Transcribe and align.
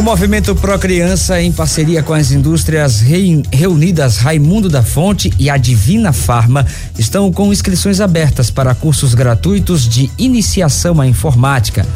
O 0.00 0.02
movimento 0.02 0.54
Pro 0.54 0.78
Criança, 0.78 1.42
em 1.42 1.52
parceria 1.52 2.02
com 2.02 2.14
as 2.14 2.32
indústrias 2.32 3.02
reunidas 3.52 4.16
Raimundo 4.16 4.66
da 4.66 4.82
Fonte 4.82 5.30
e 5.38 5.50
a 5.50 5.58
Divina 5.58 6.10
Farma, 6.10 6.64
estão 6.98 7.30
com 7.30 7.52
inscrições 7.52 8.00
abertas 8.00 8.50
para 8.50 8.74
cursos 8.74 9.12
gratuitos 9.12 9.86
de 9.86 10.10
iniciação 10.16 11.02
à 11.02 11.06
informática. 11.06 11.86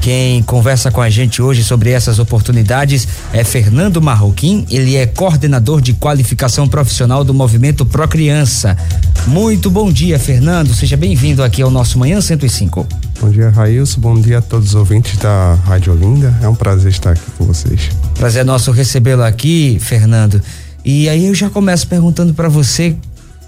Quem 0.00 0.42
conversa 0.42 0.90
com 0.90 1.00
a 1.00 1.08
gente 1.08 1.40
hoje 1.40 1.62
sobre 1.62 1.90
essas 1.90 2.18
oportunidades 2.18 3.06
é 3.32 3.44
Fernando 3.44 4.02
Marroquim, 4.02 4.66
ele 4.68 4.96
é 4.96 5.06
coordenador 5.06 5.80
de 5.80 5.92
qualificação 5.92 6.66
profissional 6.66 7.22
do 7.22 7.32
Movimento 7.32 7.86
Pro 7.86 8.08
Criança. 8.08 8.76
Muito 9.26 9.68
bom 9.70 9.90
dia, 9.90 10.20
Fernando. 10.20 10.72
Seja 10.72 10.96
bem-vindo 10.96 11.42
aqui 11.42 11.60
ao 11.60 11.70
nosso 11.70 11.98
Manhã 11.98 12.20
105. 12.20 12.86
Bom 13.20 13.28
dia, 13.28 13.50
Railson. 13.50 14.00
Bom 14.00 14.20
dia 14.20 14.38
a 14.38 14.40
todos 14.40 14.68
os 14.68 14.74
ouvintes 14.76 15.18
da 15.18 15.54
Rádio 15.66 15.92
Olinda. 15.92 16.32
É 16.40 16.48
um 16.48 16.54
prazer 16.54 16.92
estar 16.92 17.10
aqui 17.10 17.28
com 17.36 17.44
vocês. 17.44 17.90
Prazer 18.14 18.44
nosso 18.44 18.70
recebê-lo 18.70 19.24
aqui, 19.24 19.78
Fernando. 19.80 20.40
E 20.84 21.08
aí 21.08 21.26
eu 21.26 21.34
já 21.34 21.50
começo 21.50 21.88
perguntando 21.88 22.34
para 22.34 22.48
você 22.48 22.94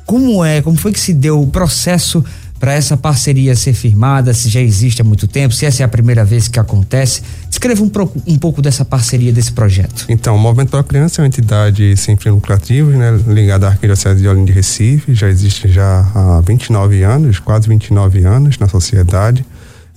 como 0.04 0.45
é, 0.45 0.60
como 0.60 0.77
foi 0.77 0.92
que 0.92 0.98
se 0.98 1.14
deu 1.14 1.41
o 1.41 1.46
processo 1.46 2.24
para 2.59 2.73
essa 2.73 2.96
parceria 2.96 3.54
ser 3.54 3.73
firmada, 3.73 4.34
se 4.34 4.48
já 4.48 4.60
existe 4.60 5.01
há 5.01 5.04
muito 5.04 5.26
tempo, 5.26 5.54
se 5.54 5.64
essa 5.64 5.82
é 5.82 5.84
a 5.84 5.88
primeira 5.88 6.24
vez 6.24 6.48
que 6.48 6.59
acontece. 6.59 7.23
Descreva 7.48 7.82
um, 7.82 7.90
um 8.26 8.38
pouco 8.38 8.60
dessa 8.60 8.84
parceria, 8.84 9.32
desse 9.32 9.52
projeto. 9.52 10.06
Então, 10.09 10.34
o 10.34 10.38
Movimento 10.38 10.70
para 10.70 10.80
a 10.80 10.84
Criança 10.84 11.20
é 11.20 11.23
uma 11.23 11.29
entidade 11.29 11.96
sem 11.96 12.16
fins 12.16 12.32
lucrativos, 12.32 12.95
né, 12.95 13.18
ligada 13.26 13.66
à 13.66 13.70
Arquidiocese 13.70 14.20
de 14.20 14.29
Olinda 14.29 14.46
de 14.46 14.52
Recife, 14.52 15.14
já 15.14 15.29
existe 15.29 15.68
já 15.68 16.01
há 16.14 16.40
29 16.40 17.02
anos, 17.02 17.38
quase 17.38 17.68
29 17.68 18.24
anos 18.24 18.59
na 18.59 18.68
sociedade. 18.68 19.45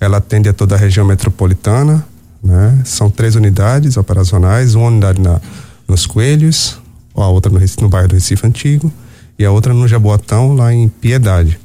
Ela 0.00 0.18
atende 0.18 0.48
a 0.48 0.52
toda 0.52 0.74
a 0.74 0.78
região 0.78 1.06
metropolitana, 1.06 2.04
né? 2.42 2.80
São 2.84 3.08
três 3.08 3.36
unidades 3.36 3.96
operacionais, 3.96 4.74
uma 4.74 4.88
unidade 4.88 5.20
na, 5.20 5.40
nos 5.86 6.06
Coelhos, 6.06 6.78
a 7.14 7.28
outra 7.28 7.52
no, 7.52 7.60
no 7.80 7.88
bairro 7.88 8.08
do 8.08 8.14
Recife 8.14 8.44
Antigo 8.46 8.92
e 9.38 9.44
a 9.44 9.50
outra 9.50 9.72
no 9.72 9.86
Jaboatão, 9.86 10.54
lá 10.54 10.72
em 10.72 10.88
Piedade. 10.88 11.58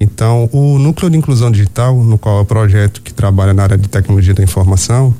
Então, 0.00 0.48
o 0.50 0.78
Núcleo 0.78 1.10
de 1.10 1.18
Inclusão 1.18 1.50
Digital, 1.50 1.94
no 2.02 2.16
qual 2.16 2.38
é 2.38 2.40
o 2.40 2.44
projeto 2.46 3.02
que 3.02 3.12
trabalha 3.12 3.52
na 3.52 3.64
área 3.64 3.76
de 3.76 3.86
tecnologia 3.86 4.32
da 4.32 4.42
informação, 4.42 5.14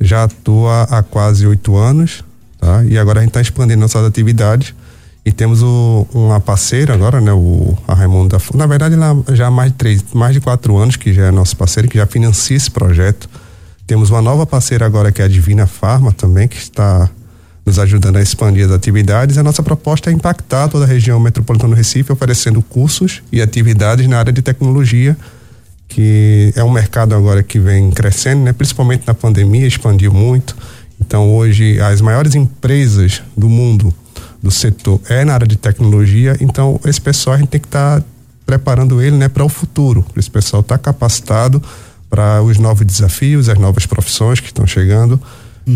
já 0.00 0.22
atua 0.22 0.84
há 0.84 1.02
quase 1.02 1.44
oito 1.44 1.76
anos, 1.76 2.22
tá? 2.60 2.84
E 2.84 2.96
agora 2.96 3.18
a 3.18 3.22
gente 3.22 3.30
está 3.30 3.40
expandindo 3.40 3.80
nossas 3.80 4.06
atividades 4.06 4.72
e 5.24 5.32
temos 5.32 5.62
o, 5.62 6.06
uma 6.14 6.38
parceira 6.38 6.94
agora, 6.94 7.20
né? 7.20 7.32
O, 7.32 7.76
a 7.88 7.94
Raimundo 7.94 8.28
da 8.28 8.38
Na 8.54 8.66
verdade, 8.66 8.94
ela 8.94 9.20
já 9.32 9.48
há 9.48 9.50
mais 9.50 9.72
de 9.72 9.76
três, 9.76 10.04
mais 10.14 10.32
de 10.32 10.40
quatro 10.40 10.76
anos 10.76 10.94
que 10.94 11.12
já 11.12 11.26
é 11.26 11.30
nosso 11.32 11.56
parceiro, 11.56 11.88
que 11.88 11.98
já 11.98 12.06
financia 12.06 12.56
esse 12.56 12.70
projeto. 12.70 13.28
Temos 13.84 14.10
uma 14.10 14.22
nova 14.22 14.46
parceira 14.46 14.86
agora 14.86 15.10
que 15.10 15.20
é 15.20 15.24
a 15.24 15.28
Divina 15.28 15.66
Farma 15.66 16.12
também, 16.12 16.46
que 16.46 16.56
está 16.56 17.10
nos 17.70 17.78
ajudando 17.78 18.16
a 18.16 18.22
expandir 18.22 18.66
as 18.66 18.72
atividades. 18.72 19.38
A 19.38 19.42
nossa 19.42 19.62
proposta 19.62 20.10
é 20.10 20.12
impactar 20.12 20.68
toda 20.68 20.84
a 20.84 20.88
região 20.88 21.18
metropolitana 21.20 21.72
do 21.72 21.76
Recife, 21.76 22.12
oferecendo 22.12 22.60
cursos 22.60 23.22
e 23.30 23.40
atividades 23.40 24.06
na 24.08 24.18
área 24.18 24.32
de 24.32 24.42
tecnologia, 24.42 25.16
que 25.88 26.52
é 26.56 26.64
um 26.64 26.70
mercado 26.70 27.14
agora 27.14 27.42
que 27.42 27.58
vem 27.58 27.90
crescendo, 27.90 28.42
né? 28.42 28.52
Principalmente 28.52 29.04
na 29.06 29.14
pandemia, 29.14 29.66
expandiu 29.66 30.12
muito. 30.12 30.56
Então, 31.00 31.32
hoje, 31.32 31.80
as 31.80 32.00
maiores 32.00 32.34
empresas 32.34 33.22
do 33.36 33.48
mundo 33.48 33.94
do 34.42 34.50
setor 34.50 35.00
é 35.08 35.24
na 35.24 35.34
área 35.34 35.46
de 35.46 35.56
tecnologia, 35.56 36.36
então 36.40 36.80
esse 36.84 37.00
pessoal 37.00 37.36
a 37.36 37.38
gente 37.38 37.50
tem 37.50 37.60
que 37.60 37.66
estar 37.66 38.00
tá 38.00 38.06
preparando 38.44 39.00
ele 39.00 39.16
né, 39.16 39.28
para 39.28 39.44
o 39.44 39.48
futuro. 39.48 40.04
Esse 40.16 40.30
pessoal 40.30 40.60
está 40.60 40.76
capacitado 40.76 41.62
para 42.08 42.42
os 42.42 42.58
novos 42.58 42.84
desafios, 42.84 43.48
as 43.48 43.58
novas 43.58 43.86
profissões 43.86 44.40
que 44.40 44.46
estão 44.46 44.66
chegando. 44.66 45.20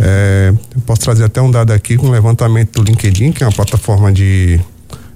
É, 0.01 0.53
eu 0.75 0.81
posso 0.83 1.03
trazer 1.03 1.25
até 1.25 1.41
um 1.41 1.51
dado 1.51 1.73
aqui 1.73 1.97
com 1.97 2.07
um 2.07 2.11
levantamento 2.11 2.83
do 2.83 2.91
LinkedIn, 2.91 3.33
que 3.33 3.43
é 3.43 3.47
uma 3.47 3.53
plataforma 3.53 4.13
de, 4.13 4.61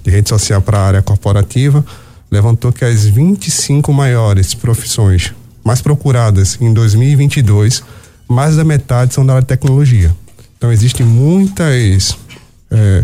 de 0.03 0.11
rede 0.11 0.29
social 0.29 0.61
para 0.61 0.79
a 0.79 0.87
área 0.87 1.01
corporativa, 1.01 1.85
levantou 2.31 2.71
que 2.71 2.85
as 2.85 3.05
25 3.05 3.91
maiores 3.93 4.53
profissões 4.53 5.33
mais 5.63 5.81
procuradas 5.81 6.57
em 6.61 6.73
2022, 6.73 7.83
mais 8.27 8.55
da 8.55 8.63
metade 8.63 9.13
são 9.13 9.25
da 9.25 9.33
área 9.33 9.41
de 9.41 9.47
tecnologia. 9.47 10.15
Então 10.57 10.71
existem 10.71 11.05
muitas 11.05 12.17
é, 12.71 13.03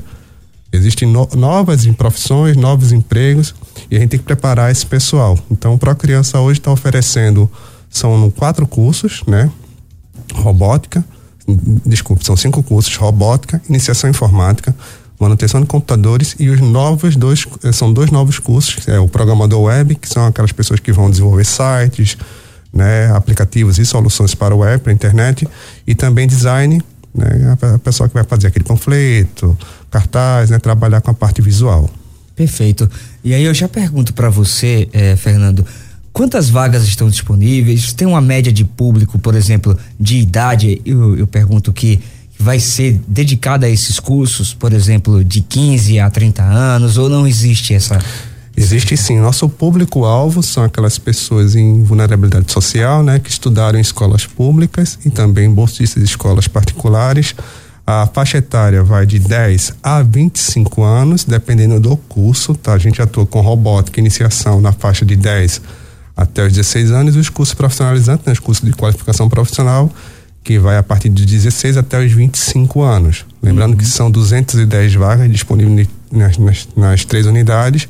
Existem 0.75 1.07
no, 1.07 1.27
novas 1.35 1.85
profissões, 1.87 2.57
novos 2.57 2.91
empregos 2.91 3.55
e 3.89 3.95
a 3.95 3.99
gente 3.99 4.09
tem 4.09 4.19
que 4.19 4.25
preparar 4.25 4.69
esse 4.69 4.85
pessoal. 4.85 5.39
Então, 5.49 5.73
o 5.73 5.77
Pro 5.77 5.95
Criança 5.95 6.39
hoje 6.39 6.59
está 6.59 6.69
oferecendo, 6.69 7.49
são 7.89 8.29
quatro 8.31 8.67
cursos, 8.67 9.23
né? 9.25 9.49
Robótica, 10.33 11.03
desculpe, 11.85 12.25
são 12.25 12.35
cinco 12.35 12.63
cursos: 12.63 12.95
robótica, 12.95 13.61
iniciação 13.69 14.09
informática, 14.09 14.75
manutenção 15.19 15.61
de 15.61 15.67
computadores 15.67 16.35
e 16.39 16.49
os 16.49 16.59
novos 16.59 17.15
dois, 17.15 17.45
eh, 17.63 17.71
são 17.71 17.91
dois 17.91 18.11
novos 18.11 18.39
cursos, 18.39 18.87
é 18.87 18.99
o 18.99 19.07
programador 19.07 19.61
web, 19.63 19.95
que 19.95 20.07
são 20.07 20.25
aquelas 20.25 20.51
pessoas 20.51 20.79
que 20.79 20.91
vão 20.91 21.09
desenvolver 21.09 21.45
sites, 21.45 22.17
né, 22.73 23.09
aplicativos 23.15 23.79
e 23.79 23.85
soluções 23.85 24.35
para 24.35 24.53
o 24.53 24.59
web, 24.59 24.83
para 24.83 24.91
a 24.91 24.95
internet, 24.95 25.47
e 25.87 25.95
também 25.95 26.27
design, 26.27 26.81
né, 27.13 27.57
a 27.73 27.79
pessoa 27.79 28.09
que 28.09 28.15
vai 28.15 28.25
fazer 28.25 28.47
aquele 28.47 28.65
panfleto, 28.65 29.57
cartaz, 29.89 30.49
né, 30.49 30.59
trabalhar 30.59 30.99
com 30.99 31.11
a 31.11 31.13
parte 31.13 31.41
visual. 31.41 31.89
Perfeito. 32.35 32.89
E 33.23 33.33
aí 33.33 33.43
eu 33.43 33.53
já 33.53 33.69
pergunto 33.69 34.13
para 34.13 34.29
você, 34.29 34.89
eh, 34.91 35.15
Fernando, 35.15 35.65
quantas 36.15 36.49
vagas 36.49 36.85
estão 36.85 37.09
disponíveis? 37.09 37.91
Tem 37.91 38.07
uma 38.07 38.21
média 38.21 38.51
de 38.51 38.63
público, 38.63 39.19
por 39.19 39.35
exemplo, 39.35 39.77
de 39.99 40.17
idade? 40.17 40.81
Eu, 40.85 41.17
eu 41.17 41.27
pergunto 41.27 41.73
que 41.73 41.99
vai 42.39 42.57
ser 42.57 43.01
dedicada 43.05 43.65
a 43.65 43.69
esses 43.69 43.99
cursos, 43.99 44.53
por 44.53 44.71
exemplo, 44.71 45.25
de 45.25 45.41
15 45.41 45.99
a 45.99 46.09
30 46.09 46.41
anos, 46.41 46.97
ou 46.97 47.09
não 47.09 47.27
existe 47.27 47.73
essa? 47.73 47.99
Existe 48.55 48.95
sim. 48.95 49.19
Nosso 49.19 49.49
público-alvo 49.49 50.41
são 50.41 50.63
aquelas 50.63 50.97
pessoas 50.97 51.53
em 51.53 51.83
vulnerabilidade 51.83 52.49
social, 52.49 53.03
né, 53.03 53.19
que 53.19 53.29
estudaram 53.29 53.77
em 53.77 53.81
escolas 53.81 54.25
públicas 54.25 54.97
e 55.05 55.09
também 55.09 55.53
bolsistas 55.53 56.01
de 56.01 56.09
escolas 56.09 56.47
particulares 56.47 57.35
a 57.87 58.07
faixa 58.07 58.39
etária 58.39 58.81
vai 58.81 59.05
de 59.05 59.19
10 59.19 59.75
a 59.83 60.01
25 60.01 60.81
anos, 60.81 61.23
dependendo 61.23 61.79
do 61.79 61.95
curso, 61.95 62.55
tá? 62.55 62.73
A 62.73 62.79
gente 62.79 62.99
atua 62.99 63.27
com 63.27 63.41
robótica, 63.41 63.99
iniciação 63.99 64.59
na 64.59 64.71
faixa 64.71 65.05
de 65.05 65.15
10 65.15 65.61
até 66.15 66.45
os 66.45 66.53
16 66.53 66.91
anos 66.91 67.15
e 67.15 67.19
os 67.19 67.29
cursos 67.29 67.53
profissionalizantes, 67.53 68.25
né? 68.25 68.33
os 68.33 68.39
cursos 68.39 68.65
de 68.65 68.73
qualificação 68.73 69.27
profissional, 69.27 69.91
que 70.43 70.59
vai 70.59 70.77
a 70.77 70.83
partir 70.83 71.09
de 71.09 71.25
16 71.25 71.77
até 71.77 71.99
os 71.99 72.11
25 72.11 72.81
anos. 72.81 73.25
Lembrando 73.41 73.71
uhum. 73.71 73.77
que 73.77 73.85
são 73.85 74.09
210 74.09 74.93
vagas 74.95 75.31
disponíveis 75.31 75.87
nas, 76.11 76.37
nas, 76.37 76.67
nas 76.75 77.05
três 77.05 77.25
unidades 77.25 77.87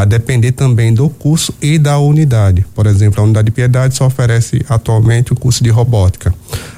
a 0.00 0.04
depender 0.06 0.52
também 0.52 0.94
do 0.94 1.10
curso 1.10 1.52
e 1.60 1.78
da 1.78 1.98
unidade. 1.98 2.64
Por 2.74 2.86
exemplo, 2.86 3.20
a 3.20 3.24
unidade 3.24 3.46
de 3.46 3.50
Piedade 3.50 3.94
só 3.94 4.06
oferece 4.06 4.64
atualmente 4.66 5.30
o 5.30 5.36
curso 5.36 5.62
de 5.62 5.68
robótica. 5.68 6.32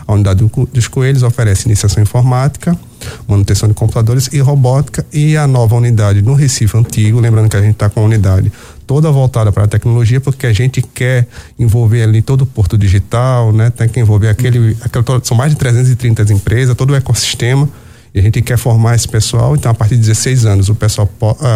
A 0.09 0.13
unidade 0.13 0.45
dos 0.73 0.89
Coelhos 0.89 1.23
oferece 1.23 1.69
iniciação 1.69 2.03
informática, 2.03 2.77
manutenção 3.29 3.69
de 3.69 3.77
computadores 3.77 4.29
e 4.33 4.41
robótica. 4.41 5.07
E 5.13 5.37
a 5.37 5.47
nova 5.47 5.77
unidade 5.77 6.21
no 6.21 6.35
Recife 6.35 6.77
Antigo, 6.77 7.21
lembrando 7.21 7.49
que 7.49 7.57
a 7.57 7.61
gente 7.61 7.75
está 7.75 7.89
com 7.89 8.01
a 8.01 8.03
unidade 8.03 8.51
toda 8.87 9.11
voltada 9.11 9.53
para 9.53 9.65
a 9.65 9.69
tecnologia, 9.69 10.21
porque 10.21 10.47
a 10.47 10.53
gente 10.53 10.83
quer 10.83 11.27
envolver 11.59 12.03
ali 12.03 12.23
todo 12.23 12.43
o 12.43 12.47
porto 12.47 12.77
digital, 12.77 13.53
né? 13.53 13.71
Tem 13.71 13.89
que 13.89 14.01
envolver 14.01 14.29
aquele, 14.29 14.77
aquele 14.83 15.05
são 15.23 15.37
mais 15.37 15.53
de 15.53 15.59
330 15.59 16.33
empresas, 16.33 16.75
todo 16.75 16.91
o 16.91 16.95
ecossistema 16.95 17.69
e 18.15 18.19
a 18.19 18.23
gente 18.23 18.43
quer 18.43 18.59
formar 18.59 18.95
esse 18.95 19.09
pessoal, 19.09 19.57
então 19.57 19.71
a 19.71 19.75
partir 19.75 19.95
de 19.95 20.03
16 20.03 20.45
anos 20.45 20.69
o 20.69 20.75
pessoal, 20.75 21.11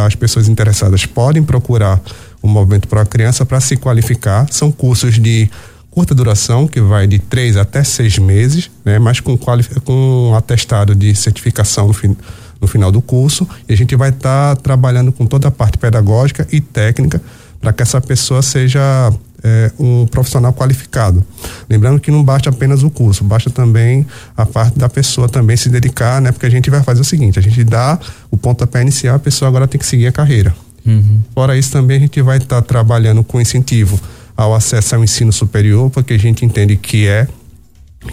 as 0.07 0.15
pessoas 0.15 0.49
interessadas 0.49 1.05
podem 1.05 1.43
procurar 1.43 2.01
o 2.41 2.49
Movimento 2.49 2.89
para 2.89 3.03
a 3.03 3.07
Criança 3.07 3.45
para 3.45 3.61
se 3.61 3.77
qualificar. 3.77 4.47
São 4.51 4.73
cursos 4.73 5.21
de 5.21 5.51
curta 5.91 6.15
duração, 6.15 6.67
que 6.67 6.81
vai 6.81 7.07
de 7.07 7.19
três 7.19 7.57
até 7.57 7.85
seis 7.85 8.19
meses, 8.19 8.71
né? 8.85 8.99
Mas 8.99 9.21
com, 9.21 9.37
com 9.37 10.35
atestado 10.35 10.95
de 10.95 11.15
certificação 11.15 11.89
no, 11.89 11.93
fin, 11.93 12.17
no 12.61 12.67
final 12.67 12.91
do 12.91 13.01
curso. 13.01 13.49
E 13.69 13.73
a 13.73 13.77
gente 13.77 13.95
vai 13.97 14.11
estar 14.11 14.57
tá 14.57 14.63
trabalhando 14.63 15.13
com 15.13 15.27
toda 15.27 15.49
a 15.49 15.51
parte 15.51 15.79
pedagógica 15.79 16.47
e 16.51 16.61
técnica 16.61 17.21
para 17.61 17.73
que 17.73 17.83
essa 17.83 18.01
pessoa 18.01 18.43
seja 18.43 19.13
é, 19.43 19.71
um 19.79 20.07
profissional 20.07 20.53
qualificado. 20.53 21.25
Lembrando 21.69 22.01
que 22.01 22.11
não 22.11 22.23
basta 22.23 22.51
apenas 22.51 22.83
o 22.83 22.91
curso, 22.91 23.25
basta 23.25 23.51
também 23.51 24.07
a 24.37 24.45
parte 24.45 24.79
da 24.79 24.89
pessoa 24.89 25.29
também 25.29 25.57
se 25.57 25.69
dedicar, 25.69 26.21
né? 26.21 26.33
Porque 26.33 26.47
a 26.47 26.51
gente 26.51 26.71
vai 26.71 26.83
fazer 26.83 27.01
o 27.01 27.05
seguinte, 27.05 27.39
a 27.39 27.43
gente 27.43 27.63
dá 27.65 27.99
o 28.31 28.37
pontapé 28.37 28.83
inicial, 28.83 29.17
a 29.17 29.19
pessoa 29.19 29.49
agora 29.49 29.67
tem 29.67 29.79
que 29.79 29.87
seguir 29.87 30.07
a 30.07 30.13
carreira. 30.13 30.55
Uhum. 30.85 31.21
Fora 31.35 31.57
isso 31.57 31.73
também 31.73 31.97
a 31.97 32.01
gente 32.01 32.21
vai 32.23 32.39
estar 32.39 32.57
tá 32.57 32.63
trabalhando 32.63 33.25
com 33.25 33.41
incentivo 33.41 34.01
ao 34.37 34.55
acesso 34.55 34.95
ao 34.95 35.03
ensino 35.03 35.33
superior, 35.33 35.91
porque 35.91 36.15
a 36.15 36.19
gente 36.19 36.45
entende 36.45 36.77
que 36.77 37.07
é 37.07 37.27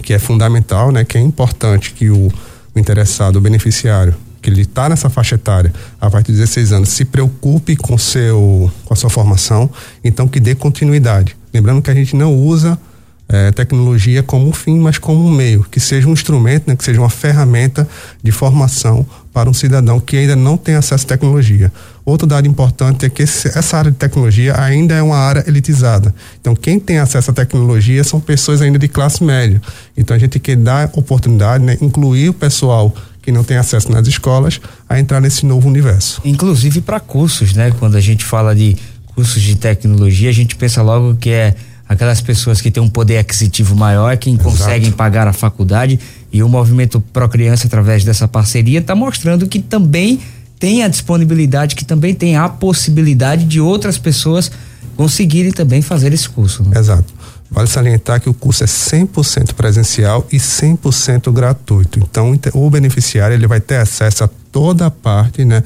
que 0.02 0.12
é 0.12 0.18
fundamental, 0.18 0.90
né? 0.90 1.04
Que 1.04 1.18
é 1.18 1.20
importante 1.20 1.92
que 1.92 2.10
o, 2.10 2.32
o 2.74 2.78
interessado, 2.78 3.36
o 3.36 3.40
beneficiário, 3.40 4.14
que 4.44 4.50
ele 4.50 4.60
está 4.60 4.90
nessa 4.90 5.08
faixa 5.08 5.36
etária 5.36 5.72
a 5.98 6.10
partir 6.10 6.32
de 6.32 6.38
16 6.38 6.72
anos, 6.72 6.90
se 6.90 7.06
preocupe 7.06 7.74
com 7.76 7.96
seu 7.96 8.70
com 8.84 8.92
a 8.92 8.96
sua 8.96 9.08
formação, 9.08 9.70
então 10.04 10.28
que 10.28 10.38
dê 10.38 10.54
continuidade. 10.54 11.34
Lembrando 11.52 11.80
que 11.80 11.90
a 11.90 11.94
gente 11.94 12.14
não 12.14 12.34
usa 12.34 12.78
é, 13.26 13.50
tecnologia 13.52 14.22
como 14.22 14.46
um 14.46 14.52
fim, 14.52 14.78
mas 14.78 14.98
como 14.98 15.26
um 15.26 15.30
meio, 15.30 15.64
que 15.70 15.80
seja 15.80 16.06
um 16.06 16.12
instrumento, 16.12 16.68
né, 16.68 16.76
que 16.76 16.84
seja 16.84 17.00
uma 17.00 17.08
ferramenta 17.08 17.88
de 18.22 18.30
formação 18.30 19.06
para 19.32 19.48
um 19.48 19.54
cidadão 19.54 19.98
que 19.98 20.14
ainda 20.14 20.36
não 20.36 20.58
tem 20.58 20.74
acesso 20.74 21.06
à 21.06 21.08
tecnologia. 21.08 21.72
Outro 22.04 22.26
dado 22.26 22.46
importante 22.46 23.06
é 23.06 23.08
que 23.08 23.22
esse, 23.22 23.48
essa 23.48 23.78
área 23.78 23.90
de 23.90 23.96
tecnologia 23.96 24.60
ainda 24.60 24.94
é 24.94 25.02
uma 25.02 25.16
área 25.16 25.42
elitizada. 25.46 26.14
Então, 26.38 26.54
quem 26.54 26.78
tem 26.78 26.98
acesso 26.98 27.30
à 27.30 27.34
tecnologia 27.34 28.04
são 28.04 28.20
pessoas 28.20 28.60
ainda 28.60 28.78
de 28.78 28.88
classe 28.88 29.24
média. 29.24 29.60
Então, 29.96 30.14
a 30.14 30.20
gente 30.20 30.38
quer 30.38 30.56
dar 30.56 30.90
oportunidade, 30.92 31.64
né, 31.64 31.78
incluir 31.80 32.28
o 32.28 32.34
pessoal 32.34 32.94
que 33.24 33.32
não 33.32 33.42
tem 33.42 33.56
acesso 33.56 33.90
nas 33.90 34.06
escolas 34.06 34.60
a 34.88 35.00
entrar 35.00 35.20
nesse 35.20 35.46
novo 35.46 35.68
universo. 35.68 36.20
Inclusive 36.24 36.80
para 36.80 37.00
cursos, 37.00 37.54
né? 37.54 37.72
Quando 37.78 37.96
a 37.96 38.00
gente 38.00 38.24
fala 38.24 38.54
de 38.54 38.76
cursos 39.14 39.42
de 39.42 39.56
tecnologia, 39.56 40.28
a 40.28 40.32
gente 40.32 40.54
pensa 40.56 40.82
logo 40.82 41.14
que 41.16 41.30
é 41.30 41.54
aquelas 41.88 42.20
pessoas 42.20 42.60
que 42.60 42.70
têm 42.70 42.82
um 42.82 42.88
poder 42.88 43.18
aquisitivo 43.18 43.74
maior, 43.74 44.16
quem 44.16 44.34
Exato. 44.34 44.48
conseguem 44.48 44.90
pagar 44.90 45.26
a 45.26 45.32
faculdade 45.32 45.98
e 46.32 46.42
o 46.42 46.48
movimento 46.48 47.00
Pro 47.00 47.28
Criança 47.28 47.66
através 47.66 48.04
dessa 48.04 48.26
parceria 48.26 48.80
está 48.80 48.94
mostrando 48.94 49.46
que 49.46 49.60
também 49.60 50.20
tem 50.58 50.82
a 50.82 50.88
disponibilidade, 50.88 51.74
que 51.74 51.84
também 51.84 52.14
tem 52.14 52.36
a 52.36 52.48
possibilidade 52.48 53.44
de 53.44 53.60
outras 53.60 53.98
pessoas 53.98 54.50
conseguirem 54.96 55.52
também 55.52 55.82
fazer 55.82 56.12
esse 56.12 56.28
curso. 56.28 56.62
Né? 56.62 56.78
Exato. 56.78 57.12
Vale 57.54 57.68
salientar 57.68 58.20
que 58.20 58.28
o 58.28 58.34
curso 58.34 58.64
é 58.64 58.66
100% 58.66 59.54
presencial 59.54 60.26
e 60.32 60.38
100% 60.38 61.32
gratuito. 61.32 62.00
Então, 62.00 62.36
o 62.52 62.68
beneficiário 62.68 63.34
ele 63.34 63.46
vai 63.46 63.60
ter 63.60 63.76
acesso 63.76 64.24
a 64.24 64.28
toda 64.50 64.86
a 64.86 64.90
parte, 64.90 65.44
né, 65.44 65.62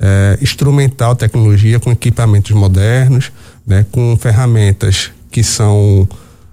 é, 0.00 0.36
instrumental, 0.42 1.14
tecnologia 1.14 1.78
com 1.78 1.92
equipamentos 1.92 2.50
modernos, 2.50 3.30
né, 3.64 3.86
com 3.92 4.16
ferramentas 4.16 5.12
que 5.30 5.44
são 5.44 6.08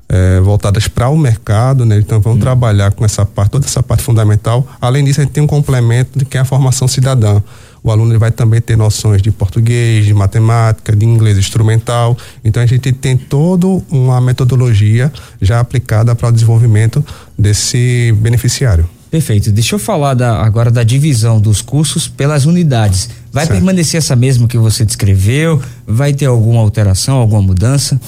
é, 0.07 0.39
voltadas 0.39 0.88
para 0.88 1.09
o 1.09 1.17
mercado, 1.17 1.85
né? 1.85 1.97
Então 1.97 2.19
vamos 2.19 2.38
hum. 2.38 2.41
trabalhar 2.41 2.91
com 2.91 3.03
essa 3.03 3.25
parte, 3.25 3.51
toda 3.51 3.65
essa 3.65 3.81
parte 3.81 4.03
fundamental. 4.03 4.67
Além 4.79 5.03
disso, 5.03 5.21
a 5.21 5.23
gente 5.23 5.33
tem 5.33 5.43
um 5.43 5.47
complemento 5.47 6.17
de 6.17 6.25
que 6.25 6.38
é 6.38 6.41
a 6.41 6.45
formação 6.45 6.88
cidadã. 6.88 7.41
O 7.85 7.91
aluno 7.91 8.17
vai 8.17 8.31
também 8.31 8.59
ter 8.59 8.75
noções 8.75 9.21
de 9.21 9.29
português, 9.29 10.07
de 10.07 10.13
matemática, 10.13 10.95
de 10.95 11.05
inglês 11.05 11.37
instrumental. 11.37 12.17
Então 12.43 12.63
a 12.63 12.65
gente 12.65 12.91
tem 12.91 13.15
toda 13.15 13.67
uma 13.91 14.19
metodologia 14.19 15.13
já 15.39 15.59
aplicada 15.59 16.15
para 16.15 16.29
o 16.29 16.31
desenvolvimento 16.31 17.05
desse 17.37 18.11
beneficiário. 18.17 18.89
Perfeito. 19.11 19.51
Deixa 19.51 19.75
eu 19.75 19.79
falar 19.79 20.15
da, 20.15 20.41
agora 20.41 20.71
da 20.71 20.81
divisão 20.81 21.39
dos 21.39 21.61
cursos 21.61 22.07
pelas 22.07 22.45
unidades. 22.47 23.07
Vai 23.31 23.45
certo. 23.45 23.57
permanecer 23.57 23.99
essa 23.99 24.15
mesma 24.15 24.47
que 24.47 24.57
você 24.57 24.83
descreveu? 24.83 25.61
Vai 25.85 26.11
ter 26.11 26.25
alguma 26.25 26.61
alteração, 26.61 27.17
alguma 27.17 27.43
mudança? 27.43 28.01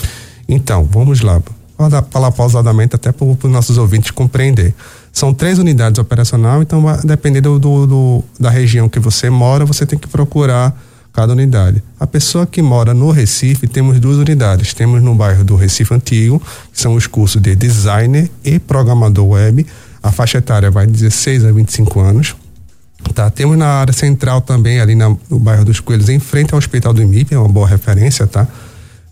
Então, 0.49 0.89
vamos 0.91 1.21
lá. 1.21 1.39
Vou 1.77 1.87
falar 2.09 2.31
pausadamente 2.31 2.95
até 2.95 3.11
para 3.11 3.27
os 3.27 3.37
nossos 3.43 3.77
ouvintes 3.77 4.09
compreender. 4.09 4.73
São 5.17 5.33
três 5.33 5.57
unidades 5.57 5.97
operacional, 5.97 6.61
então 6.61 6.79
dependendo 7.03 7.57
do, 7.57 7.87
do, 7.87 8.23
da 8.39 8.51
região 8.51 8.87
que 8.87 8.99
você 8.99 9.31
mora, 9.31 9.65
você 9.65 9.83
tem 9.83 9.97
que 9.97 10.07
procurar 10.07 10.79
cada 11.11 11.33
unidade. 11.33 11.81
A 11.99 12.05
pessoa 12.05 12.45
que 12.45 12.61
mora 12.61 12.93
no 12.93 13.09
Recife, 13.09 13.67
temos 13.67 13.99
duas 13.99 14.17
unidades. 14.17 14.75
Temos 14.75 15.01
no 15.01 15.15
bairro 15.15 15.43
do 15.43 15.55
Recife 15.55 15.91
Antigo, 15.91 16.39
que 16.71 16.79
são 16.79 16.93
os 16.93 17.07
cursos 17.07 17.41
de 17.41 17.55
designer 17.55 18.29
e 18.45 18.59
programador 18.59 19.29
web. 19.29 19.65
A 20.03 20.11
faixa 20.11 20.37
etária 20.37 20.69
vai 20.69 20.85
de 20.85 20.91
16 20.91 21.45
a 21.45 21.51
25 21.51 21.99
anos. 21.99 22.35
Tá, 23.15 23.27
temos 23.31 23.57
na 23.57 23.69
área 23.69 23.93
central 23.93 24.39
também, 24.39 24.79
ali 24.79 24.93
na, 24.93 25.09
no 25.27 25.39
bairro 25.39 25.65
dos 25.65 25.79
Coelhos, 25.79 26.09
em 26.09 26.19
frente 26.19 26.53
ao 26.53 26.59
Hospital 26.59 26.93
do 26.93 27.01
IMIP, 27.01 27.33
é 27.33 27.39
uma 27.39 27.49
boa 27.49 27.67
referência, 27.67 28.27
tá? 28.27 28.47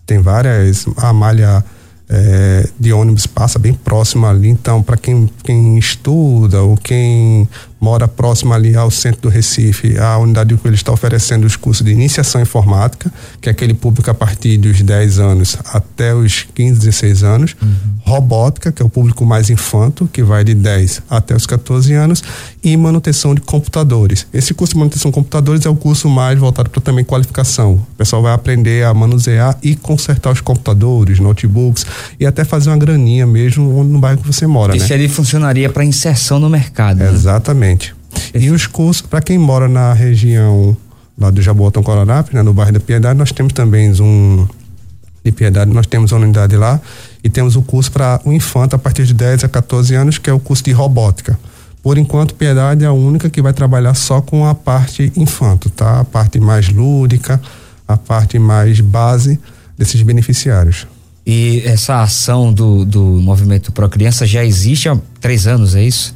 Tem 0.06 0.20
várias, 0.20 0.86
a 0.98 1.12
malha 1.12 1.64
é, 2.08 2.68
de 2.78 2.92
ônibus 2.92 3.26
passa 3.26 3.58
bem 3.58 3.74
próximo 3.74 4.26
ali, 4.26 4.48
então 4.48 4.82
para 4.82 4.96
quem, 4.96 5.28
quem 5.42 5.78
estuda 5.78 6.62
ou 6.62 6.76
quem 6.76 7.48
mora 7.86 8.08
próximo 8.08 8.52
ali 8.52 8.74
ao 8.74 8.90
centro 8.90 9.22
do 9.22 9.28
Recife, 9.28 9.96
a 9.96 10.18
unidade 10.18 10.56
que 10.56 10.66
ele 10.66 10.74
está 10.74 10.90
oferecendo 10.90 11.46
os 11.46 11.54
cursos 11.54 11.86
de 11.86 11.92
iniciação 11.92 12.40
informática, 12.40 13.12
que 13.40 13.48
é 13.48 13.52
aquele 13.52 13.74
público 13.74 14.10
a 14.10 14.14
partir 14.14 14.58
dos 14.58 14.82
10 14.82 15.20
anos 15.20 15.56
até 15.72 16.12
os 16.12 16.48
15, 16.52 16.80
16 16.80 17.22
anos, 17.22 17.56
uhum. 17.62 17.68
robótica, 18.00 18.72
que 18.72 18.82
é 18.82 18.84
o 18.84 18.88
público 18.88 19.24
mais 19.24 19.50
infanto, 19.50 20.08
que 20.12 20.20
vai 20.20 20.42
de 20.42 20.52
10 20.52 21.02
até 21.08 21.36
os 21.36 21.46
14 21.46 21.94
anos, 21.94 22.24
e 22.64 22.76
manutenção 22.76 23.36
de 23.36 23.40
computadores. 23.40 24.26
Esse 24.34 24.52
curso 24.52 24.72
de 24.72 24.80
manutenção 24.80 25.12
de 25.12 25.14
computadores 25.14 25.64
é 25.64 25.68
o 25.68 25.76
curso 25.76 26.08
mais 26.08 26.36
voltado 26.36 26.68
para 26.68 26.80
também 26.80 27.04
qualificação. 27.04 27.74
O 27.74 27.96
pessoal 27.96 28.20
vai 28.20 28.32
aprender 28.32 28.84
a 28.84 28.92
manusear 28.92 29.56
e 29.62 29.76
consertar 29.76 30.32
os 30.32 30.40
computadores, 30.40 31.20
notebooks 31.20 31.86
e 32.18 32.26
até 32.26 32.44
fazer 32.44 32.70
uma 32.70 32.78
graninha 32.78 33.28
mesmo 33.28 33.84
no 33.84 34.00
bairro 34.00 34.20
que 34.20 34.26
você 34.26 34.44
mora, 34.44 34.76
Isso 34.76 34.88
né? 34.88 34.96
ali 34.96 35.08
funcionaria 35.08 35.70
para 35.70 35.84
inserção 35.84 36.40
no 36.40 36.50
mercado. 36.50 36.98
Né? 36.98 37.06
Exatamente. 37.76 37.94
E 38.34 38.50
os 38.50 38.66
cursos, 38.66 39.02
para 39.02 39.20
quem 39.20 39.38
mora 39.38 39.68
na 39.68 39.92
região 39.92 40.76
lá 41.18 41.30
do 41.30 41.40
Jaboatão 41.40 41.82
Coronape, 41.82 42.34
né, 42.34 42.42
no 42.42 42.52
bairro 42.52 42.72
da 42.72 42.80
Piedade, 42.80 43.18
nós 43.18 43.32
temos 43.32 43.52
também 43.52 43.90
um 44.00 44.46
de 45.24 45.32
Piedade, 45.32 45.72
nós 45.72 45.86
temos 45.86 46.12
uma 46.12 46.20
unidade 46.20 46.56
lá 46.56 46.80
e 47.22 47.28
temos 47.28 47.56
o 47.56 47.62
curso 47.62 47.90
para 47.90 48.20
o 48.24 48.32
infanto 48.32 48.76
a 48.76 48.78
partir 48.78 49.04
de 49.04 49.14
10 49.14 49.44
a 49.44 49.48
14 49.48 49.94
anos, 49.94 50.18
que 50.18 50.30
é 50.30 50.32
o 50.32 50.38
curso 50.38 50.62
de 50.62 50.72
robótica. 50.72 51.38
Por 51.82 51.98
enquanto, 51.98 52.34
Piedade 52.34 52.84
é 52.84 52.86
a 52.86 52.92
única 52.92 53.30
que 53.30 53.40
vai 53.40 53.52
trabalhar 53.52 53.94
só 53.94 54.20
com 54.20 54.46
a 54.46 54.54
parte 54.54 55.12
infanto, 55.16 55.70
tá? 55.70 56.00
A 56.00 56.04
parte 56.04 56.38
mais 56.38 56.68
lúdica, 56.68 57.40
a 57.86 57.96
parte 57.96 58.38
mais 58.38 58.80
base 58.80 59.38
desses 59.78 60.02
beneficiários. 60.02 60.86
E 61.24 61.62
essa 61.64 62.02
ação 62.02 62.52
do, 62.52 62.84
do 62.84 63.02
movimento 63.20 63.72
Pro 63.72 63.88
Criança 63.88 64.26
já 64.26 64.44
existe 64.44 64.88
há 64.88 64.96
três 65.20 65.46
anos, 65.46 65.74
é 65.74 65.82
isso? 65.82 66.14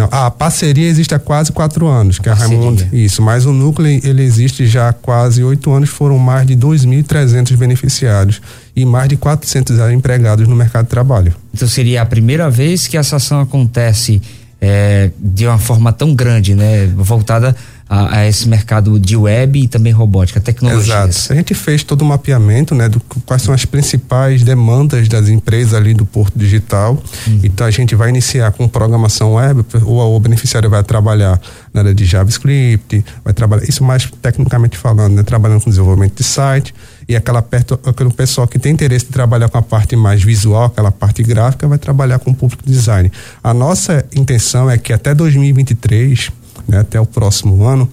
Não, 0.00 0.08
a 0.10 0.30
parceria 0.30 0.88
existe 0.88 1.14
há 1.14 1.18
quase 1.18 1.52
quatro 1.52 1.86
anos, 1.86 2.18
que 2.18 2.28
a, 2.28 2.32
a 2.32 2.34
Raimundo. 2.34 2.86
Isso, 2.90 3.20
mas 3.20 3.44
o 3.44 3.52
núcleo 3.52 3.86
ele 4.02 4.22
existe 4.22 4.66
já 4.66 4.88
há 4.88 4.92
quase 4.94 5.44
oito 5.44 5.70
anos, 5.70 5.90
foram 5.90 6.16
mais 6.16 6.46
de 6.46 6.56
2.300 6.56 7.54
beneficiários 7.54 8.40
e 8.74 8.86
mais 8.86 9.10
de 9.10 9.18
400 9.18 9.78
empregados 9.92 10.48
no 10.48 10.56
mercado 10.56 10.84
de 10.84 10.90
trabalho. 10.90 11.34
Então 11.52 11.68
seria 11.68 12.00
a 12.00 12.06
primeira 12.06 12.48
vez 12.48 12.86
que 12.86 12.96
essa 12.96 13.16
ação 13.16 13.40
acontece 13.40 14.22
é, 14.58 15.10
de 15.18 15.46
uma 15.46 15.58
forma 15.58 15.92
tão 15.92 16.14
grande, 16.14 16.54
né? 16.54 16.86
Voltada 16.96 17.54
a, 17.90 18.18
a, 18.18 18.28
esse 18.28 18.48
mercado 18.48 19.00
de 19.00 19.16
web 19.16 19.64
e 19.64 19.66
também 19.66 19.92
robótica, 19.92 20.40
tecnologias. 20.40 20.86
Exato. 20.86 21.32
A 21.32 21.34
gente 21.34 21.54
fez 21.54 21.82
todo 21.82 22.02
o 22.02 22.04
mapeamento, 22.04 22.72
né, 22.72 22.88
do 22.88 23.00
quais 23.26 23.42
são 23.42 23.52
as 23.52 23.64
principais 23.64 24.44
demandas 24.44 25.08
das 25.08 25.28
empresas 25.28 25.74
ali 25.74 25.92
do 25.92 26.06
Porto 26.06 26.38
Digital. 26.38 27.02
Uhum. 27.26 27.40
Então 27.42 27.66
a 27.66 27.70
gente 27.72 27.96
vai 27.96 28.08
iniciar 28.08 28.52
com 28.52 28.68
programação 28.68 29.34
web, 29.34 29.64
o, 29.82 29.98
o 29.98 30.20
beneficiário 30.20 30.70
vai 30.70 30.84
trabalhar 30.84 31.40
na 31.74 31.80
área 31.80 31.92
de 31.92 32.04
JavaScript, 32.04 33.04
vai 33.24 33.34
trabalhar 33.34 33.68
isso 33.68 33.82
mais 33.82 34.08
tecnicamente 34.22 34.78
falando, 34.78 35.14
né, 35.14 35.24
trabalhando 35.24 35.60
com 35.60 35.68
desenvolvimento 35.68 36.14
de 36.16 36.22
site 36.22 36.72
e 37.08 37.16
aquela 37.16 37.42
perto, 37.42 37.80
aquele 37.84 38.12
pessoal 38.12 38.46
que 38.46 38.56
tem 38.56 38.72
interesse 38.72 39.06
em 39.06 39.12
trabalhar 39.12 39.48
com 39.48 39.58
a 39.58 39.62
parte 39.62 39.96
mais 39.96 40.22
visual, 40.22 40.66
aquela 40.66 40.92
parte 40.92 41.24
gráfica, 41.24 41.66
vai 41.66 41.78
trabalhar 41.78 42.20
com 42.20 42.30
o 42.30 42.34
público 42.34 42.62
design. 42.64 43.10
A 43.42 43.52
nossa 43.52 44.06
intenção 44.14 44.70
é 44.70 44.78
que 44.78 44.92
até 44.92 45.12
2023 45.12 46.30
né, 46.70 46.78
até 46.78 47.00
o 47.00 47.06
próximo 47.06 47.64
ano, 47.64 47.90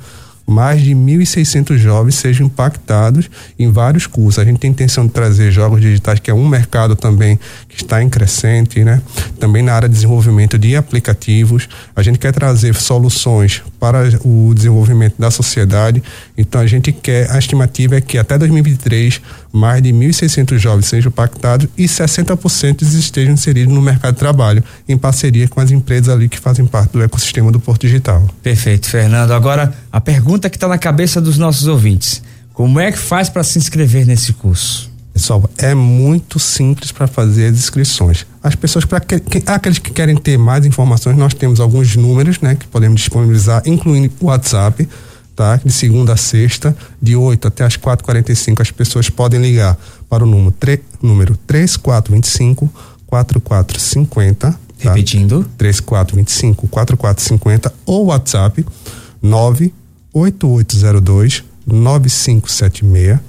mais 0.48 0.82
de 0.82 0.96
1.600 0.96 1.78
jovens 1.78 2.16
sejam 2.16 2.48
impactados 2.48 3.30
em 3.60 3.70
vários 3.70 4.08
cursos. 4.08 4.40
A 4.40 4.46
gente 4.46 4.60
tem 4.60 4.72
intenção 4.72 5.06
de 5.06 5.12
trazer 5.12 5.52
jogos 5.52 5.82
digitais, 5.82 6.22
que 6.22 6.32
é 6.32 6.34
um 6.34 6.48
mercado 6.48 6.96
também 6.96 7.38
que 7.68 7.76
está 7.76 8.02
em 8.02 8.08
crescente, 8.08 8.82
né? 8.82 9.02
Também 9.42 9.62
na 9.62 9.74
área 9.74 9.90
de 9.90 9.96
desenvolvimento 9.96 10.58
de 10.58 10.78
aplicativos. 10.78 11.68
A 11.94 12.02
gente 12.02 12.18
quer 12.18 12.32
trazer 12.32 12.74
soluções 12.76 13.62
para 13.78 14.10
o 14.24 14.54
desenvolvimento 14.56 15.16
da 15.20 15.30
sociedade. 15.30 16.02
Então 16.38 16.62
a 16.62 16.66
gente 16.66 16.94
quer, 16.94 17.30
a 17.30 17.38
estimativa 17.38 17.98
é 17.98 18.02
que 18.02 18.18
até 18.18 18.38
2023 18.38 19.22
mais 19.58 19.82
de 19.82 19.90
1.600 19.90 20.58
jovens 20.58 20.86
sejam 20.86 21.10
impactados 21.10 21.68
e 21.78 21.86
60% 21.86 22.82
estejam 22.84 23.34
inseridos 23.34 23.74
no 23.74 23.82
mercado 23.82 24.14
de 24.14 24.20
trabalho, 24.20 24.64
em 24.88 24.98
parceria 24.98 25.48
com 25.48 25.60
as 25.60 25.72
empresas 25.72 26.10
ali 26.10 26.30
que 26.30 26.40
fazem 26.40 26.66
parte 26.66 26.92
do 26.92 27.04
ecossistema 27.04 27.52
do 27.52 27.60
Porto 27.60 27.82
Digital. 27.82 28.28
Perfeito, 28.42 28.88
Fernando. 28.88 29.32
Agora, 29.32 29.74
a 29.92 30.00
pergunta 30.00 30.50
que 30.50 30.58
está 30.58 30.68
na 30.68 30.78
cabeça 30.78 31.20
dos 31.20 31.38
nossos 31.38 31.68
ouvintes: 31.68 32.22
como 32.54 32.80
é 32.80 32.92
que 32.92 32.98
faz 32.98 33.30
para 33.30 33.44
se 33.44 33.58
inscrever 33.58 34.06
nesse 34.06 34.34
curso? 34.34 34.96
Pessoal, 35.18 35.50
é 35.58 35.74
muito 35.74 36.38
simples 36.38 36.92
para 36.92 37.08
fazer 37.08 37.48
as 37.48 37.58
inscrições. 37.58 38.28
As 38.44 38.54
pessoas, 38.54 38.86
para 38.86 39.00
que, 39.00 39.16
aqueles 39.48 39.80
que 39.80 39.90
querem 39.90 40.16
ter 40.16 40.38
mais 40.38 40.64
informações, 40.64 41.18
nós 41.18 41.34
temos 41.34 41.60
alguns 41.60 41.96
números, 41.96 42.40
né, 42.40 42.54
que 42.54 42.68
podemos 42.68 43.02
disponibilizar, 43.02 43.64
incluindo 43.66 44.14
o 44.22 44.28
WhatsApp, 44.28 44.88
tá? 45.38 45.62
De 45.64 45.72
segunda 45.72 46.12
a 46.14 46.18
sexta, 46.18 46.76
de 47.00 47.16
8 47.16 47.48
até 47.48 47.64
as 47.64 47.78
4h45, 47.78 48.60
as 48.60 48.72
pessoas 48.72 49.08
podem 49.10 49.40
ligar 49.40 49.78
para 50.10 50.24
o 50.24 50.28
número, 50.28 50.52
tre, 50.52 50.82
número 51.02 51.38
3425 51.46 52.70
4450. 53.06 54.52
Tá? 54.52 54.58
Repetindo. 54.80 55.46
3425 55.58 56.68
4450 56.68 57.74
ou 57.86 58.08
WhatsApp 58.08 58.66
98802 59.22 61.44
9576 61.66 63.20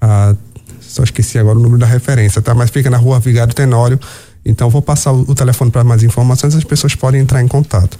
Ah, 0.00 0.34
só 0.80 1.02
esqueci 1.02 1.38
agora 1.38 1.58
o 1.58 1.62
número 1.62 1.78
da 1.78 1.86
referência, 1.86 2.40
tá? 2.40 2.54
Mas 2.54 2.70
fica 2.70 2.90
na 2.90 2.96
Rua 2.96 3.20
Vigário 3.20 3.54
Tenório. 3.54 4.00
Então, 4.44 4.70
vou 4.70 4.80
passar 4.80 5.12
o, 5.12 5.22
o 5.22 5.34
telefone 5.34 5.70
para 5.70 5.84
mais 5.84 6.02
informações, 6.02 6.54
as 6.54 6.64
pessoas 6.64 6.94
podem 6.94 7.20
entrar 7.20 7.42
em 7.42 7.48
contato. 7.48 7.98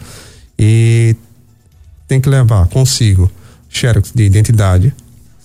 E 0.58 1.14
tem 2.06 2.20
que 2.20 2.28
levar 2.28 2.66
consigo 2.68 3.30
xerox 3.68 4.12
de 4.14 4.24
identidade, 4.24 4.94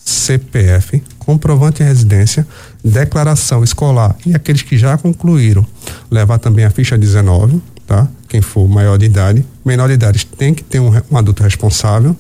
CPF, 0.06 1.02
comprovante 1.20 1.78
de 1.78 1.84
residência, 1.84 2.46
declaração 2.84 3.64
escolar 3.64 4.16
e 4.26 4.36
aqueles 4.36 4.62
que 4.62 4.78
já 4.78 4.98
concluíram, 4.98 5.66
levar 6.12 6.40
também 6.40 6.66
a 6.66 6.70
ficha 6.70 6.98
19, 6.98 7.62
tá? 7.88 8.08
Quem 8.28 8.42
for 8.42 8.68
maior 8.68 8.98
de 8.98 9.06
idade, 9.06 9.46
menor 9.64 9.88
de 9.88 9.94
idade 9.94 10.26
tem 10.26 10.54
que 10.54 10.64
ter 10.64 10.80
um, 10.80 10.92
um 11.12 11.18
adulto 11.18 11.44
responsável 11.44 12.16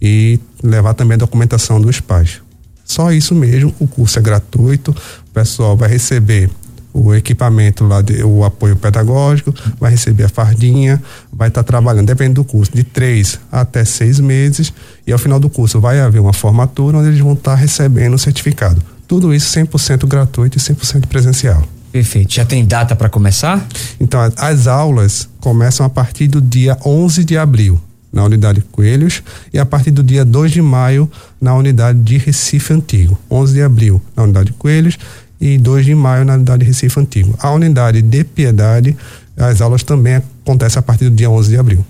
e 0.00 0.38
levar 0.62 0.94
também 0.94 1.14
a 1.14 1.18
documentação 1.18 1.80
dos 1.80 2.00
pais. 2.00 2.40
Só 2.84 3.12
isso 3.12 3.34
mesmo, 3.34 3.74
o 3.78 3.86
curso 3.86 4.18
é 4.18 4.22
gratuito, 4.22 4.90
o 4.90 5.30
pessoal 5.32 5.76
vai 5.76 5.88
receber 5.88 6.50
o 6.92 7.14
equipamento 7.14 7.84
lá, 7.84 8.02
de, 8.02 8.22
o 8.22 8.44
apoio 8.44 8.76
pedagógico, 8.76 9.54
vai 9.78 9.90
receber 9.90 10.24
a 10.24 10.28
fardinha, 10.28 11.00
vai 11.32 11.48
estar 11.48 11.62
tá 11.62 11.66
trabalhando, 11.66 12.06
depende 12.06 12.34
do 12.34 12.44
curso, 12.44 12.72
de 12.74 12.84
três 12.84 13.38
até 13.50 13.84
seis 13.84 14.18
meses, 14.20 14.72
e 15.06 15.12
ao 15.12 15.18
final 15.18 15.38
do 15.38 15.48
curso 15.48 15.80
vai 15.80 16.00
haver 16.00 16.20
uma 16.20 16.32
formatura 16.32 16.98
onde 16.98 17.08
eles 17.08 17.20
vão 17.20 17.34
estar 17.34 17.52
tá 17.52 17.56
recebendo 17.56 18.14
o 18.14 18.18
certificado. 18.18 18.82
Tudo 19.06 19.34
isso 19.34 19.58
100% 19.58 20.06
gratuito 20.06 20.56
e 20.56 20.60
100% 20.60 21.06
presencial. 21.06 21.62
Perfeito. 21.90 22.32
Já 22.32 22.44
tem 22.44 22.64
data 22.64 22.94
para 22.94 23.08
começar? 23.08 23.66
Então, 23.98 24.20
as 24.36 24.66
aulas 24.66 25.28
começam 25.40 25.84
a 25.84 25.88
partir 25.88 26.28
do 26.28 26.40
dia 26.40 26.76
11 26.84 27.24
de 27.24 27.36
abril 27.36 27.80
na 28.12 28.24
unidade 28.24 28.60
Coelhos 28.72 29.22
e 29.52 29.58
a 29.58 29.66
partir 29.66 29.90
do 29.90 30.02
dia 30.02 30.24
2 30.24 30.52
de 30.52 30.62
maio 30.62 31.10
na 31.40 31.54
unidade 31.54 31.98
de 32.00 32.18
Recife 32.18 32.72
Antigo. 32.72 33.18
11 33.30 33.54
de 33.54 33.62
abril 33.62 34.02
na 34.16 34.24
unidade 34.24 34.52
Coelhos 34.52 34.98
e 35.40 35.58
2 35.58 35.86
de 35.86 35.94
maio 35.94 36.24
na 36.24 36.34
unidade 36.34 36.64
Recife 36.64 37.00
Antigo. 37.00 37.34
A 37.38 37.50
unidade 37.52 38.02
de 38.02 38.24
Piedade, 38.24 38.96
as 39.36 39.60
aulas 39.60 39.82
também 39.82 40.16
acontecem 40.44 40.78
a 40.78 40.82
partir 40.82 41.04
do 41.08 41.16
dia 41.16 41.30
11 41.30 41.48
de 41.48 41.56
abril. 41.56 41.84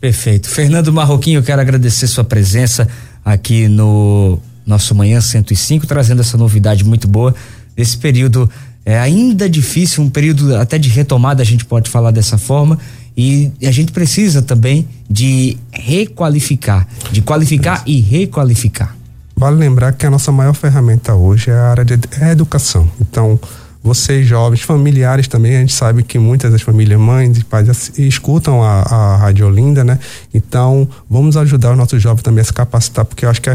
Perfeito. 0.00 0.48
Fernando 0.48 0.92
Marroquinho, 0.92 1.38
eu 1.38 1.42
quero 1.42 1.60
agradecer 1.60 2.06
sua 2.06 2.24
presença 2.24 2.88
aqui 3.24 3.68
no 3.68 4.38
nosso 4.66 4.94
Manhã 4.94 5.20
105, 5.20 5.86
trazendo 5.86 6.20
essa 6.20 6.36
novidade 6.36 6.84
muito 6.84 7.06
boa 7.06 7.34
desse 7.76 7.96
período 7.96 8.50
é 8.86 8.96
ainda 9.00 9.50
difícil, 9.50 10.04
um 10.04 10.08
período 10.08 10.54
até 10.54 10.78
de 10.78 10.88
retomada, 10.88 11.42
a 11.42 11.44
gente 11.44 11.64
pode 11.64 11.90
falar 11.90 12.12
dessa 12.12 12.38
forma, 12.38 12.78
e 13.16 13.50
a 13.64 13.72
gente 13.72 13.90
precisa 13.90 14.40
também 14.40 14.86
de 15.10 15.56
requalificar, 15.72 16.86
de 17.10 17.20
qualificar 17.20 17.82
e 17.84 18.00
requalificar. 18.00 18.96
Vale 19.38 19.56
lembrar 19.56 19.92
que 19.92 20.06
a 20.06 20.10
nossa 20.10 20.32
maior 20.32 20.54
ferramenta 20.54 21.14
hoje 21.14 21.50
é 21.50 21.54
a 21.54 21.68
área 21.68 21.84
de 21.84 21.98
é 22.18 22.30
educação. 22.30 22.90
Então, 22.98 23.38
vocês 23.82 24.26
jovens, 24.26 24.62
familiares 24.62 25.28
também, 25.28 25.56
a 25.56 25.60
gente 25.60 25.74
sabe 25.74 26.02
que 26.02 26.18
muitas 26.18 26.50
das 26.50 26.62
famílias, 26.62 26.98
mães 26.98 27.36
e 27.36 27.44
pais 27.44 27.92
escutam 27.98 28.62
a, 28.62 28.80
a 28.80 29.16
Rádio 29.16 29.46
Olinda, 29.46 29.84
né? 29.84 29.98
Então, 30.32 30.88
vamos 31.08 31.36
ajudar 31.36 31.72
os 31.72 31.76
nossos 31.76 32.02
jovens 32.02 32.22
também 32.22 32.40
a 32.40 32.44
se 32.44 32.52
capacitar, 32.52 33.04
porque 33.04 33.26
eu 33.26 33.30
acho 33.30 33.42
que 33.42 33.50
a, 33.50 33.54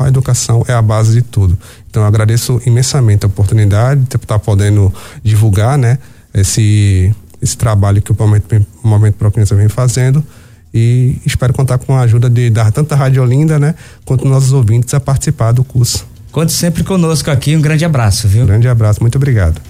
a, 0.00 0.08
educação 0.08 0.64
é 0.66 0.72
a 0.72 0.80
base 0.80 1.12
de 1.12 1.22
tudo. 1.22 1.56
Então, 1.90 2.02
eu 2.02 2.08
agradeço 2.08 2.58
imensamente 2.64 3.26
a 3.26 3.28
oportunidade 3.28 4.00
de 4.00 4.16
estar 4.16 4.38
podendo 4.38 4.92
divulgar, 5.22 5.76
né? 5.76 5.98
Esse, 6.32 7.14
esse 7.42 7.58
trabalho 7.58 8.00
que 8.00 8.10
o 8.10 8.16
Momento, 8.18 8.66
o 8.82 8.88
Momento 8.88 9.16
Pro 9.16 9.30
Criança 9.30 9.54
vem 9.54 9.68
fazendo 9.68 10.24
e 10.72 11.16
espero 11.26 11.52
contar 11.52 11.78
com 11.78 11.94
a 11.94 12.00
ajuda 12.00 12.28
de 12.30 12.50
dar 12.50 12.70
tanto 12.72 12.92
a 12.92 12.96
Rádio 12.96 13.22
Olinda, 13.22 13.58
né, 13.58 13.74
quanto 14.04 14.26
nossos 14.26 14.52
ouvintes 14.52 14.94
a 14.94 15.00
participar 15.00 15.52
do 15.52 15.64
curso. 15.64 16.06
Conte 16.30 16.52
sempre 16.52 16.84
conosco 16.84 17.30
aqui, 17.30 17.56
um 17.56 17.60
grande 17.60 17.84
abraço, 17.84 18.28
viu? 18.28 18.46
Grande 18.46 18.68
abraço, 18.68 19.00
muito 19.00 19.16
obrigado. 19.16 19.60